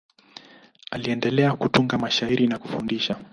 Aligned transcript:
Aliendelea 0.91 1.53
kutunga 1.53 1.97
mashairi 1.97 2.47
na 2.47 2.57
kufundisha. 2.59 3.15